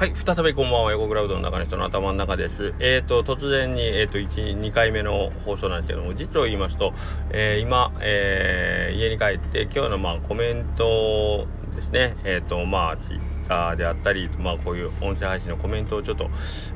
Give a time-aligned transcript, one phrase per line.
[0.00, 2.72] はい、再びこんばんは、横クラウドの中の人の頭の中です。
[2.78, 6.94] えっ、ー、と、突然に、えっ、ー、と、1、2回目の放送なんですけども、実を言いますと、
[7.28, 16.30] えー、今、え家に帰って、今日の、まあ、コメントですね、えっ、と、まあ、ツイッターであったり、まあ、こういう音声配信のコメントをちょっと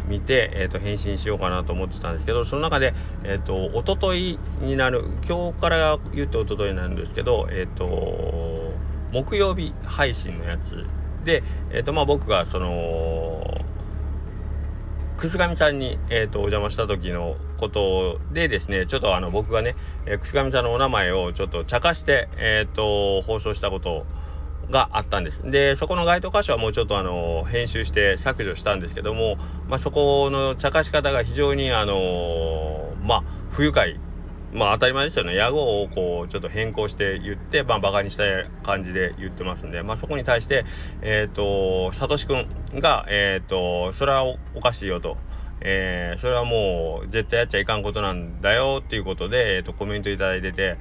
[0.07, 2.93] 見て、えっ、と、返信しようかなと思ってたんですけど、その中で、
[3.25, 8.75] えっ、と、おとといになる、今日から言っておとといなんですけど、えっ、と、
[9.13, 10.85] 木曜日配信のやつ
[11.25, 13.45] で、えーとまあ、僕がその
[15.17, 24.07] 楠上さんに、えーと、お邪魔した時のことでですねちょっとあの僕がね、えー、楠上さんのお名前をちょっと茶化して、えーと、放送したこと
[24.71, 25.43] があったんです。
[25.51, 29.37] でそこの該当箇所はもうちょっとあの編集して削除したんですけども、
[29.69, 34.01] まあ、そこの茶化し方が非常にあのまあ不愉快
[34.55, 35.35] まあ当たり前ですよね。
[35.35, 38.23] 屋号をこう、ちょっと変更して言って、まあ馬鹿にした
[38.63, 40.65] 感じで言ってますんで、まあそこに対して、
[41.03, 45.17] えっ、ー、と、さとしくんが、えっ、ー、と、それはおかしいよと。
[45.61, 50.77] えー、それはもう絶対やっちゃいかんことなんだよっていうことで、えっ、と、コメントいただいてて、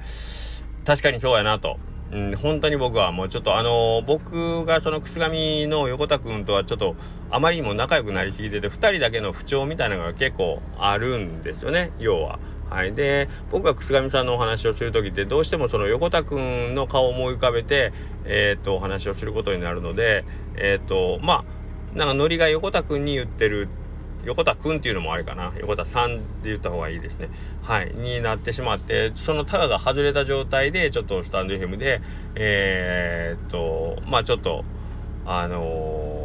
[0.84, 1.78] 確かにそうやなと。
[2.12, 6.94] うん、本当に僕はもうちょっとあのー、僕がそのく上の横田君とはちょっと
[7.30, 12.38] あまりにも仲良くなりすぎてて2人だけの不調みたいなのが結構あるんですよね要は。
[12.70, 17.92] はい、で僕が楠上さんのお話をする時ってどうしてもその横田君の顔を思い浮かべて、
[18.24, 20.24] えー、とお話をすることになるので
[20.56, 21.44] えっ、ー、とま
[21.94, 23.68] あなんかノリが横田君に言ってる
[24.24, 25.52] 横田君っていうのもあれかな。
[25.60, 27.28] 横田さんって言った方がいいですね。
[27.62, 27.92] はい。
[27.94, 32.00] になってしまってそのタガが外れた状態でちょっとスタンド FM で
[32.34, 34.64] えー、っとまあちょっと
[35.26, 36.23] あのー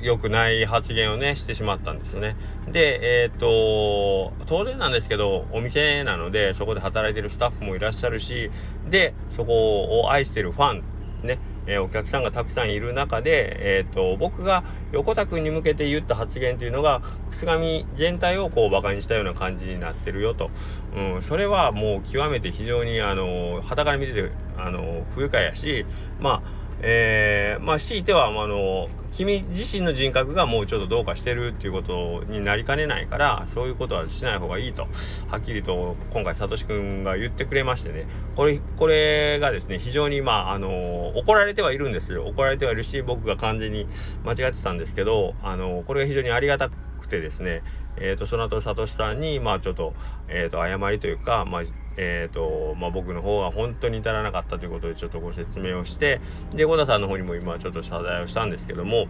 [0.00, 2.36] 良くない発言をね、してしまったんですよね。
[2.70, 8.50] で、えー、っと、当然なんですけど、お店なので、そこで働いてるスタッフもいらっしゃるし、
[8.88, 10.82] で、そこを愛してるファン、
[11.22, 20.50] ね、えー、お客さんがたくさんいる中で、えー、っと、僕が横田君に向けて言った発言というのが、くす上全体をこう馬鹿にしたような感じになってるよと。
[20.96, 25.84] うん、それはもう極めて非常に、あの、肌から見てて、あの、不愉快やし、
[26.20, 34.86] まあ、えー、まあ強いてはあの君自身の人格がもうちょっとどうかしてるっていうことになりかねないからそういうことはしない方がいいと
[35.28, 38.06] はっきりと今回さとしくんが言ってくれましてね。
[38.36, 42.26] これこれがですね非常にまああの怒られてはいるんですよ。
[42.26, 43.88] 怒られてはいるし僕が完全に
[44.24, 47.62] 間違ってたんですけどあのこれが非常にありがたくてですね。
[48.00, 49.92] えーと、その後さとしさんにまあちょっと,、
[50.28, 51.62] えーと、謝りというかまあ
[52.00, 56.20] えーとまあ、僕の方が本当に至らなかったということでちょっとご説明をして
[56.54, 59.08] で小田さんの方にも今ちょっと謝罪をしたんですけども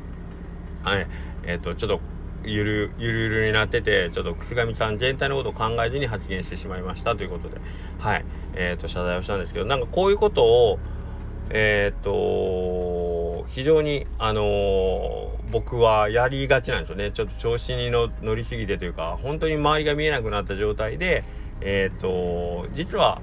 [0.83, 1.07] はい
[1.45, 2.01] えっ、ー、とちょっと
[2.45, 7.61] ゆるゆるゆるになっててちょっと楠上さん全体のことを考えずに発言してしまいましたということで
[7.99, 10.79] はいえっ、ー、と謝罪をしたんですけどなんかこういうことを
[11.51, 17.11] えっ、ー、と非常にあの、僕はやりがちなんですよね。
[17.11, 21.25] ちょっと調子に乗りすぎてというか本当に周りが見えなくなった状態で
[21.61, 23.21] えっ、ー、と実は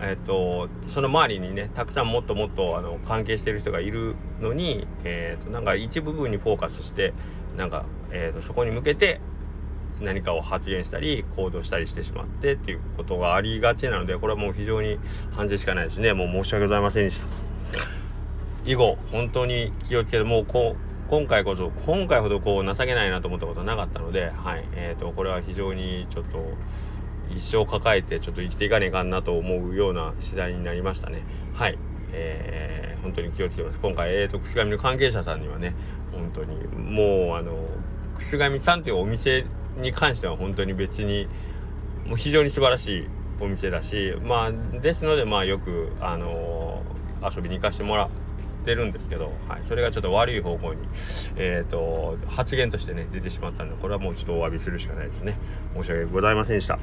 [0.00, 7.12] えっ、ー、とその周りにねたくさんもっともっとあの関係してる人がいるのに、えーと、なんか一部分にフォーカスして
[7.56, 9.20] なんか、えーと、そこに向けて
[10.00, 14.98] 何かを発言したり行動したりしてしまってっていうことがありがちなのでこれはもう非常に
[15.32, 16.12] 反省しかないですね。
[16.12, 17.26] もう申し訳ございませんでした。
[18.66, 24.64] 以後本当に気をつけてもうこう今回こそ今回ほどこう情けないなと思ったことはなかったのではい。
[24.74, 26.38] えーとこれは非常にちょっと
[27.30, 31.22] 一生抱えてちょっと生きていかねえかんなと思うような次第になりましたね。
[31.54, 31.78] はい。
[32.12, 33.78] えー、本当に気をつけます。
[33.80, 35.74] 今回えーとくすがみの関係者さんにはね
[36.12, 37.56] 本当にもうあの
[38.14, 39.44] くすがみさんというお店
[39.76, 41.28] に関しては本当に別に
[42.06, 43.08] もう非常に素晴らしい
[43.40, 48.08] お店だしまあですのでまあよくあのー、遊びに行かせてもら
[48.64, 50.80] ってるんですけど、はい、それがちょっと悪い方向に、
[51.36, 55.36] えーと、発言としてね出てしまったのでこれはもうちょっとお詫びするしかないですね。
[55.76, 56.78] 申し訳ございませんでした。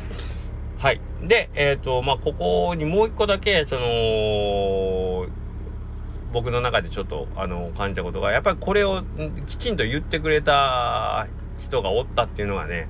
[0.78, 1.02] はい。
[1.24, 5.28] で、えっ、ー、と、まあ、ここにもう一個だけ、その、
[6.34, 9.04] 僕の中でちょっと、あの、感じたことが、やっぱりこれを
[9.46, 11.28] きちんと言ってくれた
[11.62, 12.90] 人がおったっていうのがね、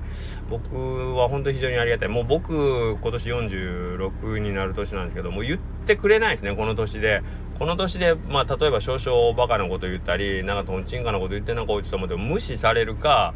[0.50, 2.08] 僕は本当に非常にありがたい。
[2.08, 7.22] もう僕、今年46になる年なんですけど、もう言ってくれないですね、この年で。
[7.58, 13.34] この年で、まあ、例えば少々バカなこと言ったり、なんかトンチンカなこと言ってなんか落ちたもでも無視されるか、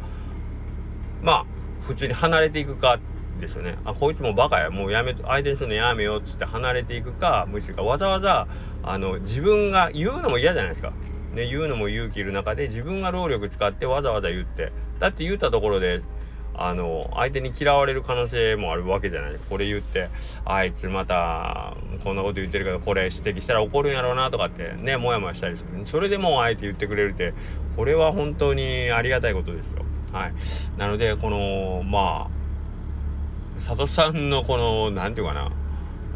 [1.22, 1.46] まあ、
[1.82, 2.98] 普通に離れていくか
[3.38, 8.48] ですよねあこいつもバカやもうやめ相手にするのやめようっつって離れていくかむしろわざわざ
[8.82, 10.92] あの自分が言うのも嫌じゃないですか。
[11.32, 16.02] ね、言うのも勇気いる中で自分が労力使ってわざわざ言ってだって言ったところで
[16.54, 19.32] あの相手に嫌われる可能性もあるわけじゃない。
[19.50, 20.08] これ言って
[20.44, 25.86] あいつまたこんなこと言ってるけどこれ指摘したら怒るんやろうなとかってねモヤモヤしたりする。
[25.86, 27.34] それでもあえて言ってくれるって
[27.76, 29.84] これは本当にありがたいことですよ。
[30.12, 30.32] はい。
[30.78, 35.50] なのでこのまあ佐藤さんのこの何て言うかな。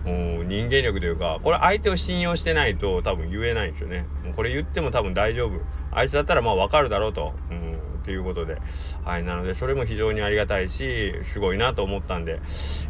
[0.02, 4.06] 人間力というかこれ相手を信用してないと多分言えないんですよね。
[4.34, 5.60] これ言っても多分大丈夫。
[5.92, 7.69] あいつだったらまあ分かるだろうと、うん、
[8.00, 8.60] っていうことで。
[9.04, 12.40] はいなのでそれも非常にありがたいしすごいなと思ったんで。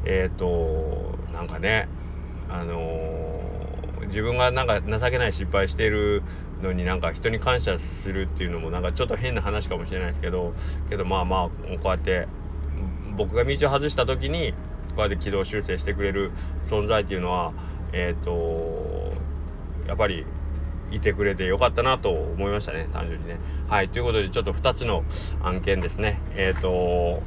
[0.05, 1.89] えっ、ー、となんかね
[2.49, 6.23] あのー、自分がなんか情けない失敗してる
[6.63, 10.55] のになんか人に感謝するっていうのもなんかちょっと変な話かもしれないですけど
[10.89, 12.29] けどまあまあこうやって
[13.17, 14.53] 僕が道を外した時に
[14.91, 16.33] こうやって軌道修正してくれる
[16.65, 17.53] 存在っていうのは
[17.93, 19.13] えっ、ー、と
[19.87, 20.25] やっぱり
[20.91, 23.39] いてくれてよかったなと思いましたね単純にね。
[23.69, 25.05] はいということでちょっと2つの
[25.43, 27.23] 案件ですねえっ、ー、と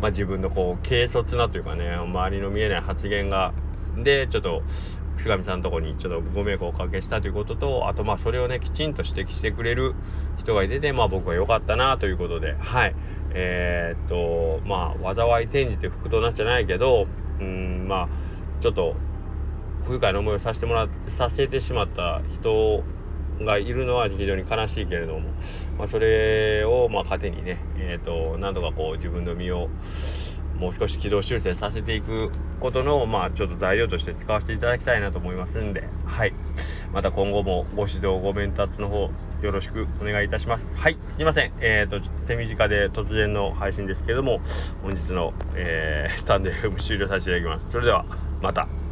[0.00, 3.52] まあ自分のこう軽率なというかね周りの見えない発言が
[3.96, 4.62] でちょっと
[5.16, 9.94] 菅上さんのとこにちょっとご迷惑をおかけしたということとあとまあそれをねきちんと指摘してくれる
[10.36, 12.94] 人がいててまあ僕は良かったなということではい
[13.30, 17.06] えー、っとまあ災い転じて福となっちゃないけど
[17.40, 18.08] うんまあ
[18.60, 18.94] ちょっと
[19.84, 22.82] 不愉快な思いをさせてもらっさせてしまった人
[23.40, 25.30] がいるのは非常に悲しいけれども、
[25.78, 29.68] まあ、それをまあ糧にね、えーと、なんとかこう自分の身を
[30.58, 32.30] もう少し軌道修正させていく
[32.60, 36.32] ことの、まあ、ちょっと材料として使わせていただきたいなと思いますんで、はい。
[36.92, 39.10] また今後もご指導、ご鞭達の方、
[39.42, 40.76] よろしくお願いいたします。
[40.76, 40.96] はい。
[41.16, 41.52] すいません。
[41.60, 44.40] えっ、ー、と、手短で突然の配信ですけれども、
[44.82, 47.72] 本日の、えー、スタンド FM 終了させていただきます。
[47.72, 48.06] それでは、
[48.40, 48.85] また。